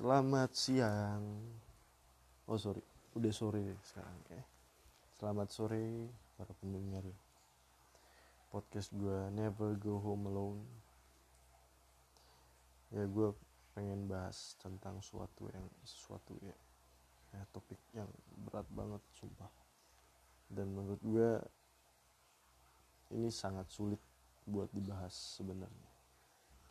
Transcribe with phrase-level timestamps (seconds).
[0.00, 1.44] Selamat siang.
[2.48, 2.80] Oh sorry,
[3.20, 4.48] udah sore sekarang kayak.
[5.12, 6.08] Selamat sore
[6.40, 7.04] para pendengar
[8.48, 10.64] podcast gue Never Go Home Alone.
[12.96, 13.28] Ya gue
[13.76, 16.56] pengen bahas tentang suatu yang sesuatu ya,
[17.36, 18.08] ya topik yang
[18.48, 19.52] berat banget sumpah.
[20.48, 21.30] Dan menurut gue
[23.20, 24.00] ini sangat sulit
[24.48, 25.92] buat dibahas sebenarnya.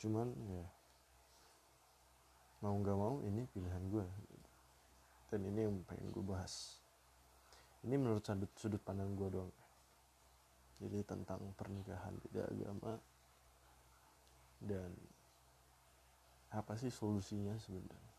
[0.02, 0.79] Cuman ya
[2.60, 4.06] mau nggak mau ini pilihan gue
[5.32, 6.82] dan ini yang pengen gue bahas.
[7.86, 9.54] Ini menurut sudut sudut pandang gue doang.
[10.80, 12.94] Jadi tentang pernikahan beda agama
[14.60, 14.92] dan
[16.52, 18.12] apa sih solusinya sebenarnya?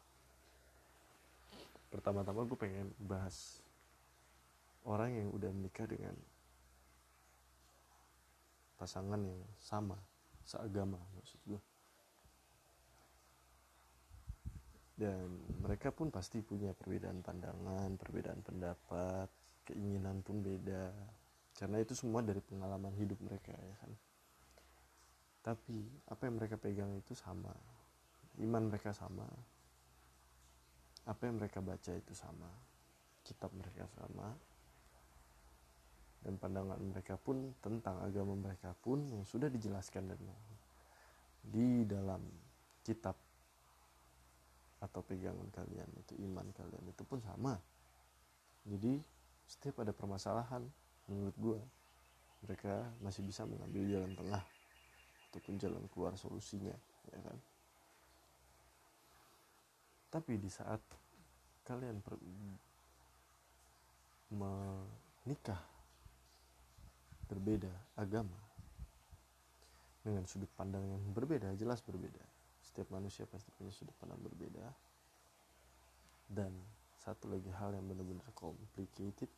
[1.91, 3.59] Pertama-tama gue pengen bahas
[4.87, 6.15] orang yang udah menikah dengan
[8.81, 9.99] pasangan yang sama
[10.41, 11.61] seagama maksud gue
[15.01, 15.33] dan
[15.65, 19.33] mereka pun pasti punya perbedaan pandangan, perbedaan pendapat,
[19.65, 20.93] keinginan pun beda.
[21.57, 23.93] Karena itu semua dari pengalaman hidup mereka ya kan.
[25.41, 27.57] Tapi apa yang mereka pegang itu sama.
[28.45, 29.25] Iman mereka sama.
[31.09, 32.53] Apa yang mereka baca itu sama.
[33.25, 34.37] Kitab mereka sama.
[36.21, 40.21] Dan pandangan mereka pun tentang agama mereka pun yang sudah dijelaskan dan
[41.41, 42.21] di dalam
[42.85, 43.17] kitab
[44.81, 47.61] atau pegangan kalian itu iman kalian itu pun sama.
[48.65, 48.97] Jadi
[49.45, 50.65] setiap ada permasalahan
[51.09, 51.61] menurut gue
[52.49, 54.45] mereka masih bisa mengambil jalan tengah
[55.31, 56.75] ataupun jalan keluar solusinya
[57.13, 57.39] ya kan?
[60.11, 60.81] Tapi di saat
[61.63, 62.19] kalian per,
[64.33, 65.61] menikah
[67.31, 68.35] berbeda agama
[70.03, 74.65] dengan sudut pandang yang berbeda jelas berbeda setiap manusia pasti punya sudut pandang berbeda.
[76.31, 76.53] Dan
[77.01, 79.29] satu lagi hal yang benar-benar complicated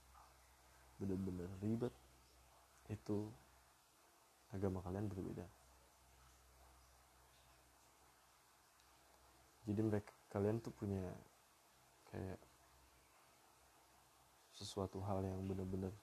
[1.00, 1.94] benar-benar ribet
[2.90, 3.26] itu
[4.52, 5.46] agama kalian berbeda.
[9.62, 11.02] Jadi mereka kalian tuh punya
[12.10, 12.38] kayak
[14.52, 15.94] sesuatu hal yang benar-benar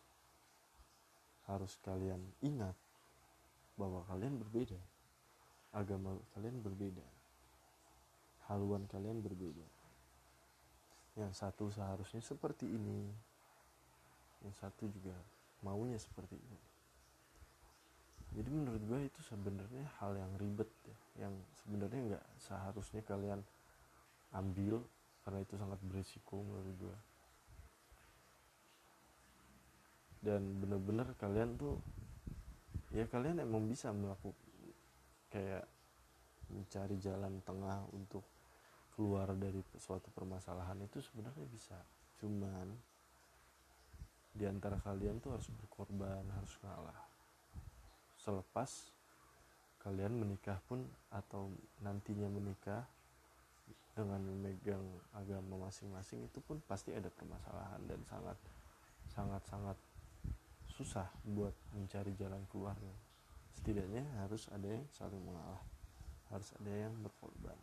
[1.48, 2.76] harus kalian ingat
[3.80, 4.80] bahwa kalian berbeda
[5.76, 7.06] agama kalian berbeda.
[8.50, 9.68] Haluan kalian berbeda.
[11.18, 13.10] Yang satu seharusnya seperti ini
[14.40, 15.14] yang satu juga
[15.62, 16.60] maunya seperti ini.
[18.30, 20.98] Jadi menurut gue itu sebenarnya hal yang ribet ya
[21.28, 23.42] yang sebenarnya nggak seharusnya kalian
[24.32, 24.80] ambil
[25.26, 26.98] karena itu sangat berisiko menurut gue
[30.20, 31.80] dan bener-bener kalian tuh
[32.92, 34.49] ya kalian emang bisa melakukan
[35.30, 35.66] kayak
[36.50, 38.26] mencari jalan tengah untuk
[38.98, 41.78] keluar dari suatu permasalahan itu sebenarnya bisa.
[42.20, 42.68] Cuman
[44.36, 47.00] di antara kalian tuh harus berkorban harus ngalah.
[48.20, 48.92] Selepas
[49.80, 51.48] kalian menikah pun atau
[51.80, 52.84] nantinya menikah
[53.96, 54.84] dengan memegang
[55.16, 58.38] agama masing-masing itu pun pasti ada permasalahan dan sangat
[59.12, 59.78] sangat sangat
[60.72, 63.09] susah buat mencari jalan keluarnya
[63.60, 65.60] setidaknya harus ada yang saling mengalah
[66.32, 67.60] harus ada yang berkorban.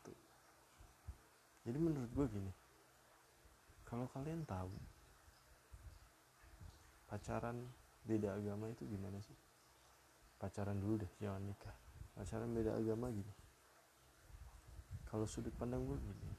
[0.00, 0.16] Tuh.
[1.68, 2.52] jadi menurut gue gini
[3.84, 4.72] kalau kalian tahu
[7.12, 7.60] pacaran
[8.08, 9.36] beda agama itu gimana sih?
[10.40, 11.76] Pacaran dulu deh jangan nikah.
[12.16, 13.34] Pacaran beda agama gini.
[15.04, 16.34] Kalau sudut pandang gue gini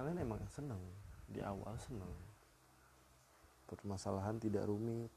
[0.00, 0.80] kalian emang seneng
[1.28, 2.08] di awal seneng.
[3.68, 5.12] Permasalahan tidak rumit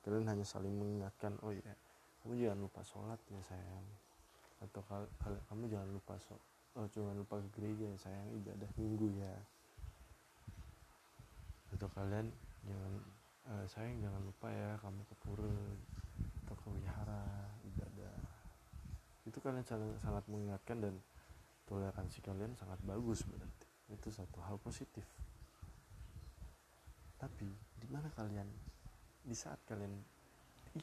[0.00, 1.76] kalian hanya saling mengingatkan oh iya
[2.20, 3.86] kamu jangan lupa sholat ya sayang.
[4.60, 5.08] Atau kal
[5.48, 6.36] kamu jangan lupa so
[6.76, 9.34] oh jangan lupa ke gereja ya sayang ibadah minggu ya.
[11.72, 12.28] Atau kalian
[12.68, 12.92] jangan
[13.48, 15.56] uh, sayang jangan lupa ya kamu ke pura
[16.44, 17.24] atau ke wihara
[17.64, 18.16] ibadah.
[19.24, 20.94] Itu kalian sangat, sangat mengingatkan dan
[21.64, 23.66] toleransi kalian sangat bagus berarti.
[23.90, 25.08] Itu satu hal positif.
[27.16, 27.48] Tapi
[27.80, 28.48] di mana kalian
[29.20, 29.92] di saat kalian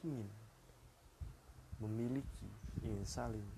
[0.02, 0.28] ingin
[1.82, 2.48] memiliki
[2.82, 3.48] ingin saling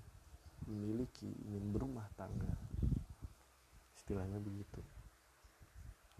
[0.69, 2.53] memiliki ingin berumah tangga
[3.97, 4.81] istilahnya begitu.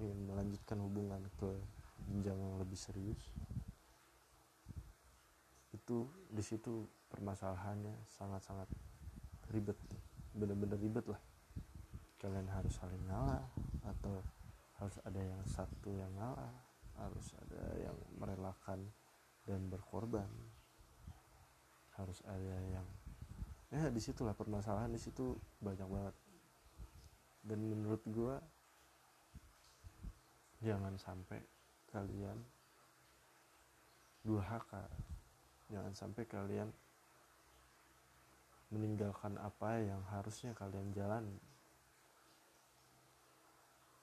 [0.01, 1.49] Ingin melanjutkan hubungan ke
[2.09, 3.21] jenjang yang lebih serius
[5.71, 8.67] itu di situ permasalahannya sangat-sangat
[9.51, 9.77] ribet.
[10.31, 11.21] Bener-bener ribet lah.
[12.21, 13.43] Kalian harus saling ngalah
[13.83, 14.21] atau
[14.77, 16.70] harus ada yang satu yang ngalah
[17.01, 18.85] harus ada yang merelakan
[19.49, 20.29] dan berkorban.
[21.97, 22.87] Harus ada yang
[23.71, 26.15] ya di situlah permasalahan di situ banyak banget.
[27.41, 28.35] Dan menurut gue
[30.61, 31.41] jangan sampai
[31.89, 32.37] kalian
[34.21, 34.85] durhaka.
[35.73, 36.69] Jangan sampai kalian
[38.71, 41.35] meninggalkan apa yang harusnya kalian jalani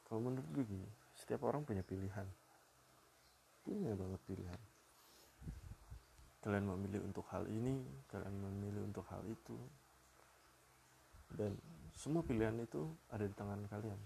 [0.08, 2.24] kalau menurut gue gini setiap orang punya pilihan
[3.68, 4.60] punya banget pilihan.
[6.40, 9.60] Kalian memilih untuk hal ini kalian memilih untuk hal itu.
[11.36, 11.52] Dan
[11.92, 14.00] semua pilihan itu ada di tangan kalian.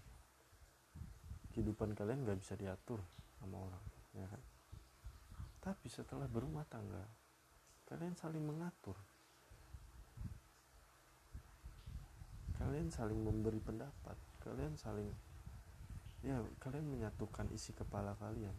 [1.55, 2.99] Kehidupan kalian nggak bisa diatur
[3.39, 3.85] sama orang
[4.19, 4.43] ya kan?
[5.63, 7.07] Tapi setelah berumah tangga
[7.87, 8.99] kalian saling mengatur.
[12.59, 15.07] Kalian saling memberi pendapat kalian saling
[16.23, 18.55] ya kalian menyatukan isi kepala kalian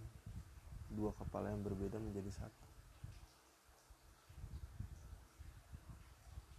[0.94, 2.68] dua kepala yang berbeda menjadi satu.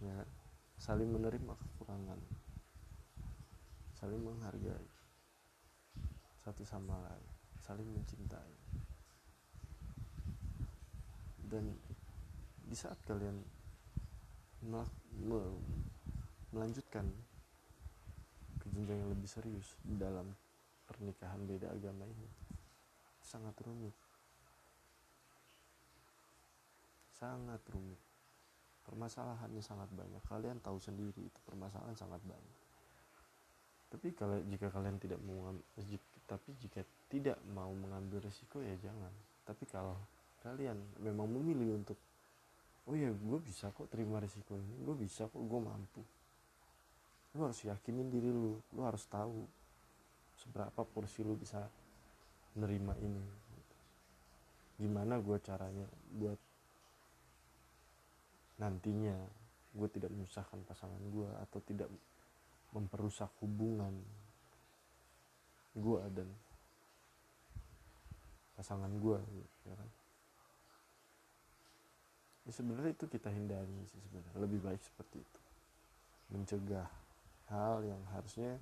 [0.03, 0.27] Ya
[0.75, 2.19] saling menerima kekurangan
[3.95, 4.85] saling menghargai
[6.43, 7.35] satu sama lain
[7.65, 8.53] saling mencintai.
[11.49, 11.73] Dan
[12.69, 13.41] di saat kalian
[16.53, 17.09] melanjutkan
[18.61, 20.33] ke jenjang yang lebih serius dalam
[20.85, 22.29] pernikahan beda agama ini
[23.21, 23.93] sangat rumit
[27.17, 27.99] sangat rumit.
[28.85, 30.21] Permasalahannya sangat banyak.
[30.29, 32.57] Kalian tahu sendiri itu permasalahan sangat banyak.
[33.89, 35.55] Tapi kalau jika kalian tidak mau
[36.25, 39.13] tapi jika tidak mau mengambil risiko ya jangan.
[39.45, 39.95] Tapi kalau
[40.41, 41.97] kalian memang memilih untuk
[42.85, 46.01] oh ya gue bisa kok terima risiko ini gue bisa kok gue mampu.
[47.37, 49.45] Lu harus yakinin diri lu lu harus tahu
[50.37, 51.63] seberapa porsi lu bisa
[52.57, 53.23] nerima ini.
[54.75, 56.39] Gimana gue caranya buat
[58.55, 59.15] nantinya
[59.75, 61.91] gue tidak menyusahkan pasangan gue atau tidak
[62.71, 63.91] memperusak hubungan
[65.75, 66.27] gue dan
[68.55, 69.19] pasangan gue
[69.67, 69.89] ya kan?
[72.45, 74.37] Ya sebenarnya itu kita hindari sih sebenarnya.
[74.37, 75.39] Lebih baik seperti itu.
[76.29, 76.87] Mencegah
[77.49, 78.57] hal yang harusnya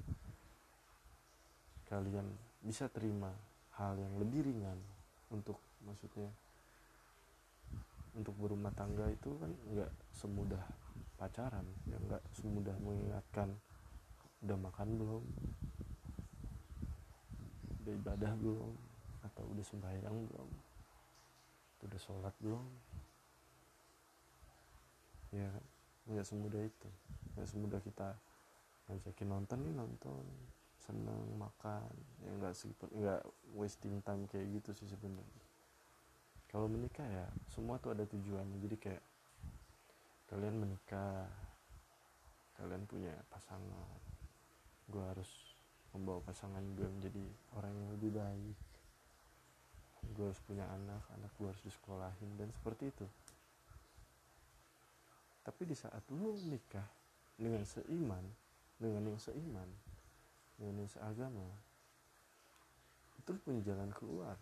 [1.92, 2.25] kalian
[2.63, 3.30] bisa terima
[3.75, 4.80] hal yang lebih ringan
[5.30, 6.31] untuk maksudnya
[8.13, 10.62] untuk berumah tangga itu kan nggak semudah
[11.18, 13.50] pacaran ya nggak semudah mengingatkan
[14.44, 15.24] udah makan belum?
[17.80, 18.75] Udah ibadah belum?
[19.24, 20.50] Atau udah sembahyang belum?
[21.88, 22.68] Udah sholat belum?
[25.31, 25.66] Ya kan?
[26.12, 26.89] Nggak semudah itu.
[27.39, 28.09] Nggak semudah kita
[28.92, 30.24] ngajakin nonton nih nonton.
[30.83, 31.95] Seneng makan.
[32.19, 32.54] Ya nggak
[32.92, 33.21] nggak
[33.56, 35.43] wasting time kayak gitu sih sebenarnya
[36.54, 38.62] kalau menikah ya semua tuh ada tujuannya.
[38.62, 39.04] Jadi kayak
[40.30, 41.26] kalian menikah
[42.62, 43.98] kalian punya pasangan.
[44.86, 45.58] Gue harus
[45.98, 47.26] membawa pasangan gue menjadi
[47.58, 48.58] orang yang lebih baik.
[50.14, 53.10] Gue harus punya anak anak gue harus disekolahin dan seperti itu.
[55.42, 56.86] Tapi di saat lu nikah
[57.34, 58.22] dengan seiman
[58.78, 59.70] dengan yang seiman
[60.54, 61.50] dengan yang seagama
[63.18, 64.38] itu punya jalan keluar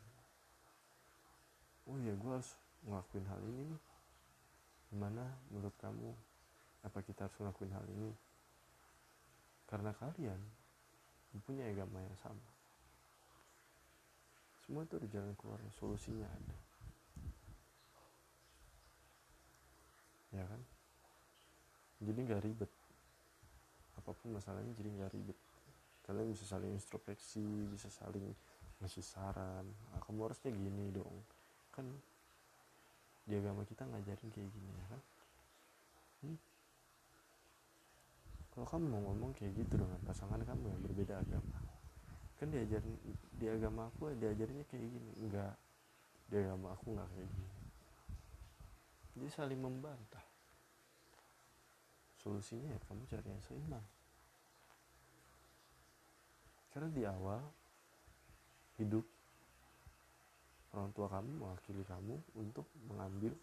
[1.91, 2.55] oh ya gue harus
[2.87, 3.81] ngelakuin hal ini nih.
[4.95, 6.15] Gimana menurut kamu?
[6.87, 8.11] Apa kita harus ngelakuin hal ini?
[9.67, 10.39] Karena kalian
[11.35, 12.47] mempunyai agama yang sama.
[14.63, 16.57] Semua itu ada jalan keluar solusinya ada.
[20.31, 20.61] Ya kan?
[21.99, 22.71] Jadi nggak ribet.
[23.99, 25.39] Apa pun masalahnya jadi nggak ribet.
[26.07, 28.31] Kalian bisa saling introspeksi bisa saling
[28.79, 29.67] ngasih saran.
[29.91, 31.40] Nah, kamu harusnya gini dong
[31.71, 31.87] kan
[33.25, 35.01] di agama kita ngajarin kayak gini ya kan?
[36.21, 36.39] Hmm?
[38.51, 41.57] kalau kamu mau ngomong kayak gitu dengan pasangan kamu yang berbeda agama
[42.35, 42.93] kan diajarin
[43.39, 45.55] di agama aku diajarinnya kayak gini enggak
[46.31, 47.55] di agama aku nggak kayak gini.
[49.11, 50.23] Jadi saling membantah.
[52.23, 53.85] Solusinya ya kamu cari yang seimbang.
[56.71, 57.43] Karena di awal
[58.79, 59.03] hidup
[60.71, 63.33] orang tua kamu mewakili kamu untuk mengambil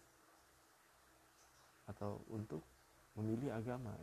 [1.89, 2.61] atau untuk
[3.17, 3.93] memilih agama.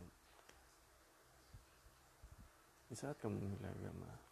[2.87, 4.27] Di saat kamu memilih agama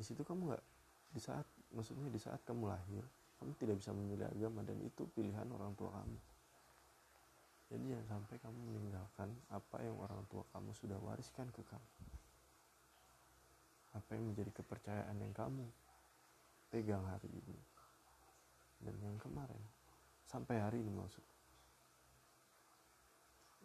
[0.00, 0.64] di situ kamu nggak
[1.12, 1.44] di saat
[1.76, 3.04] maksudnya di saat kamu lahir
[3.36, 6.18] kamu tidak bisa memilih agama dan itu pilihan orang tua kamu.
[7.70, 11.90] Jadi jangan sampai kamu meninggalkan apa yang orang tua kamu sudah wariskan ke kamu.
[13.96, 15.64] Apa yang menjadi kepercayaan yang kamu
[16.70, 17.58] pegang hari ini.
[18.80, 19.60] Dan yang kemarin
[20.24, 21.24] sampai hari ini maksud.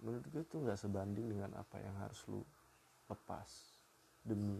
[0.03, 2.43] Menurut gue itu nggak sebanding dengan apa yang harus lu
[3.07, 3.47] lepas
[4.25, 4.59] demi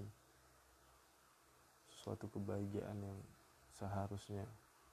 [1.92, 3.20] suatu kebahagiaan yang
[3.75, 4.46] seharusnya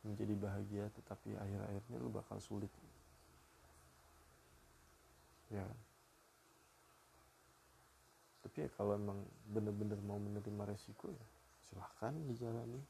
[0.03, 2.73] menjadi bahagia tetapi akhir-akhirnya lu bakal sulit.
[5.53, 5.69] Ya
[8.53, 9.17] tapi ya kalau emang
[9.49, 11.27] bener-bener mau menerima resiko ya
[11.65, 12.85] silahkan dijalani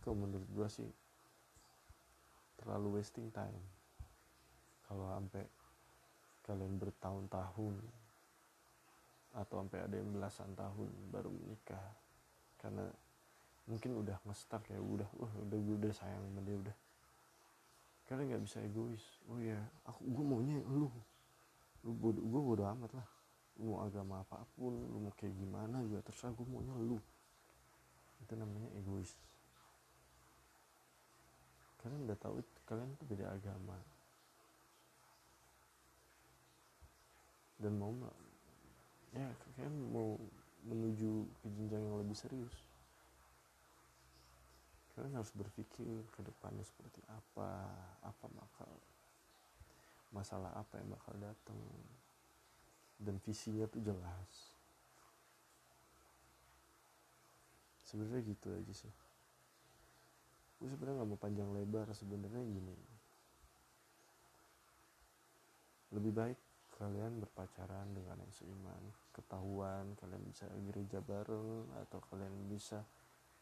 [0.00, 0.88] kalau menurut gua sih
[2.62, 3.58] terlalu wasting time.
[4.86, 5.42] Kalau sampai
[6.46, 7.74] kalian bertahun-tahun
[9.34, 11.82] atau sampai ada yang belasan tahun baru menikah
[12.60, 12.86] karena
[13.66, 16.76] mungkin udah nge-start kayak udah wah udah gue udah sayang sama dia udah.
[18.06, 19.04] Kalian nggak bisa egois.
[19.26, 19.58] Oh ya
[19.88, 20.92] aku gue maunya lu.
[21.82, 23.08] Lu bodo, gue bodo amat lah.
[23.58, 27.00] Lu mau agama apa pun lu mau kayak gimana juga terserah gue maunya lu.
[28.22, 29.16] Itu namanya egois
[31.82, 33.74] kalian udah tahu kalian tuh beda agama.
[37.58, 37.90] Dan mau
[39.10, 40.14] ya kalian mau
[40.62, 42.54] menuju ke jenjang yang lebih serius.
[44.94, 47.66] Kalian harus berpikir ke depannya seperti apa
[48.06, 48.70] apa bakal
[50.14, 51.58] masalah apa yang bakal datang.
[53.02, 54.30] Dan visinya tuh jelas.
[57.82, 59.01] Sebenarnya gitu aja sih
[60.62, 61.90] gue sebenarnya nggak mau panjang lebar.
[61.90, 62.78] Sebenarnya gini.
[65.90, 66.38] Lebih baik
[66.78, 72.80] kalian berpacaran dengan yang seiman ketahuan kalian bisa gereja bareng atau kalian bisa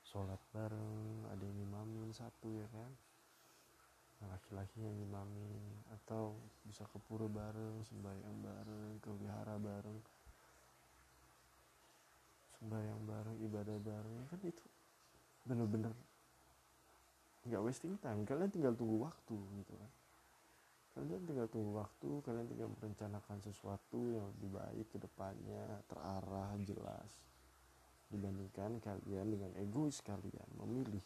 [0.03, 2.91] sholat bareng ada yang imamin satu ya kan?
[4.25, 10.01] Laki-laki yang imamin atau bisa ke pura bareng sembahyang bareng ke wihara bareng
[12.61, 14.65] sembahyang bareng ibadah bareng kan itu
[15.49, 15.97] bener-bener
[17.49, 18.27] nggak wasting time.
[18.29, 19.93] Kalian tinggal tunggu waktu gitu kan.
[20.91, 27.11] Kalian tinggal tunggu waktu kalian tinggal merencanakan sesuatu yang lebih baik ke depannya terarah jelas.
[28.11, 31.05] Dibandingkan kalian dengan egois kalian memilih.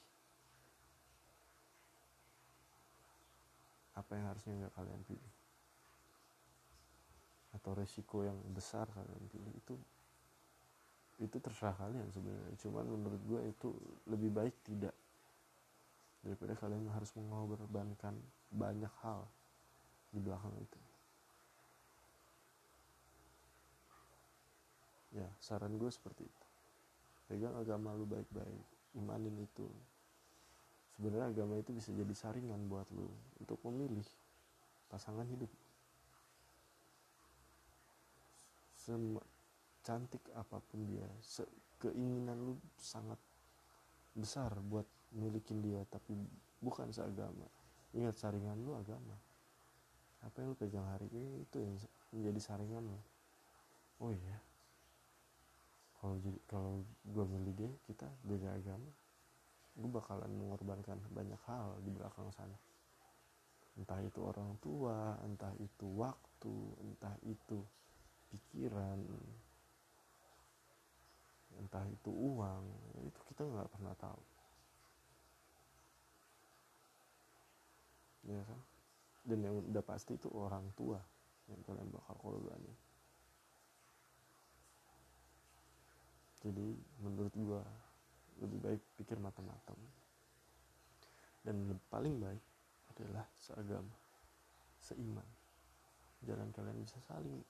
[3.94, 5.34] Apa yang harusnya nggak kalian pilih?
[7.54, 9.76] Atau resiko yang besar kalian pilih itu
[11.22, 12.56] itu terserah kalian sebenarnya.
[12.58, 13.70] Cuman menurut gue itu
[14.10, 14.90] lebih baik tidak
[16.24, 18.16] daripada kalian harus mengorbankan
[18.48, 19.28] banyak hal
[20.08, 20.80] di belakang itu.
[25.14, 26.46] Ya saran gue seperti itu.
[27.28, 28.64] Pegang agama lu baik-baik
[28.96, 29.68] imanin itu.
[30.96, 34.06] Sebenarnya agama itu bisa jadi saringan buat lu untuk memilih
[34.88, 35.50] pasangan hidup.
[38.78, 39.18] Sem
[39.84, 41.04] cantik apa pun dia
[41.76, 43.20] keinginan lu sangat
[44.16, 46.12] besar buat milikin dia tapi
[46.58, 47.46] bukan seagama.
[47.94, 49.14] Ingat saringan lu agama.
[50.26, 51.74] Apa yang lu pegang hari ini itu yang
[52.10, 53.00] menjadi saringan lu.
[54.02, 54.38] Oh iya.
[56.02, 56.18] Kalau
[56.50, 56.72] kalau
[57.06, 58.90] gue milih dia kita beda agama.
[59.74, 62.58] Gue bakalan mengorbankan banyak hal di belakang sana.
[63.74, 67.58] Entah itu orang tua entah itu waktu entah itu
[68.30, 68.98] pikiran
[71.54, 72.66] entah itu uang
[73.06, 74.33] itu kita nggak pernah tahu
[78.28, 78.60] ya kan?
[79.24, 81.00] Dan yang udah pasti itu orang tua
[81.48, 82.76] yang kalian bakal korbanin
[86.44, 87.64] jadi menurut gua
[88.44, 89.80] lebih baik pikir matang-matang.
[91.40, 92.44] Dan paling baik
[92.92, 93.96] adalah seagama
[94.76, 95.24] seiman.
[96.24, 97.40] Jalan kalian bisa saling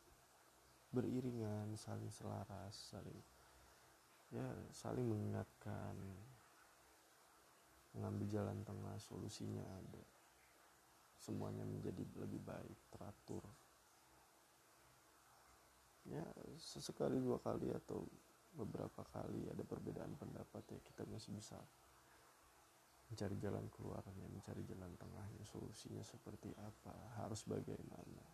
[0.94, 3.18] beriringan saling selaras saling
[4.30, 5.98] ya saling mengingatkan
[7.98, 10.02] mengambil jalan tengah solusinya ada
[11.24, 13.40] semuanya menjadi lebih baik teratur.
[16.04, 16.24] Ya
[16.60, 18.04] sesekali dua kali atau
[18.52, 21.56] beberapa kali ada perbedaan pendapat ya kita masih bisa
[23.08, 26.92] mencari jalan keluarnya mencari jalan tengahnya solusinya seperti apa
[27.24, 28.24] harus bagaimana.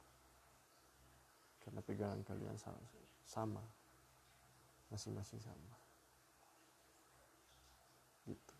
[1.63, 2.59] Karena pegangan kalian
[3.25, 3.63] sama.
[4.91, 5.80] Masing-masing sama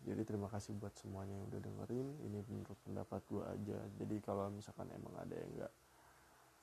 [0.01, 2.07] jadi terima kasih buat semuanya yang udah dengerin.
[2.25, 3.77] Ini menurut pendapat gue aja.
[4.01, 5.73] Jadi kalau misalkan emang ada yang nggak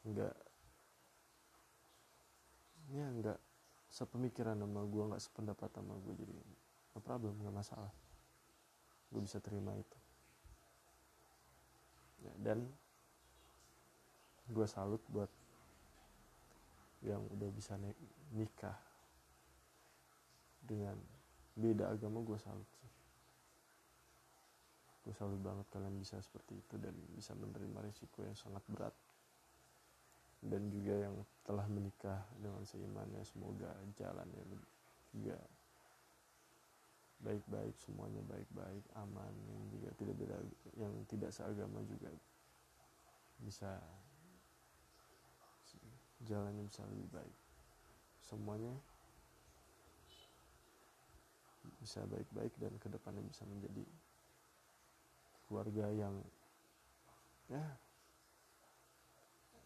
[0.08, 0.36] nggak
[2.88, 3.38] ya nggak
[3.92, 7.94] sepemikiran sama gue nggak sependapat sama gue jadi no problem nggak masalah.
[9.14, 9.98] Gue bisa terima itu.
[12.18, 12.66] Ya, dan
[14.50, 15.30] gue salut buat
[17.06, 17.78] yang udah bisa
[18.34, 18.74] nikah
[20.58, 20.98] dengan
[21.54, 22.66] beda agama gue salut
[25.08, 28.92] gue salut banget kalian bisa seperti itu dan bisa menerima risiko yang sangat berat.
[30.44, 31.16] Dan juga yang
[31.48, 34.44] telah menikah dengan seimannya semoga jalannya
[35.16, 35.40] juga
[37.24, 40.38] baik-baik semuanya baik-baik aman yang juga tidak beda
[40.78, 42.14] yang tidak seagama juga
[43.42, 43.80] bisa
[46.28, 47.36] jalannya bisa lebih baik.
[48.20, 48.76] Semuanya
[51.80, 53.82] bisa baik-baik dan ke depannya bisa menjadi
[55.48, 56.14] keluarga yang
[57.48, 57.64] ya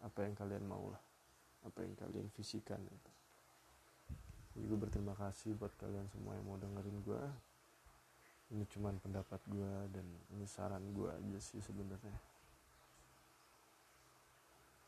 [0.03, 1.03] apa yang kalian mau lah
[1.67, 3.11] apa yang kalian visikan itu
[4.63, 7.23] juga berterima kasih buat kalian semua yang mau dengerin gue
[8.53, 10.05] ini cuman pendapat gue dan
[10.37, 12.17] ini saran gue aja sih sebenarnya.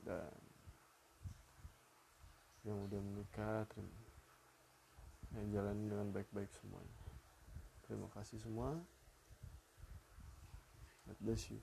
[0.06, 0.30] Dan
[2.62, 3.90] yang udah menikah terima
[5.34, 6.98] yang jalan dengan baik-baik semuanya.
[7.90, 8.78] Terima kasih semua
[11.08, 11.58] God bless you